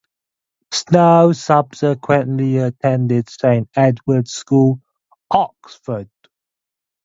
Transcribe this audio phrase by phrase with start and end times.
[0.73, 4.81] Snow subsequently attended Saint Edward's School,
[5.29, 6.09] Oxford.